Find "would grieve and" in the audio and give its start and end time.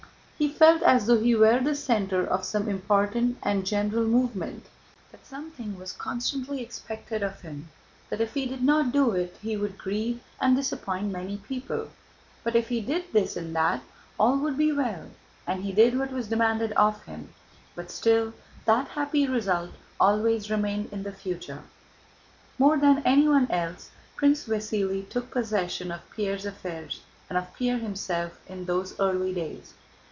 9.55-10.55